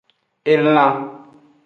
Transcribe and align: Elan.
Elan. 0.53 0.95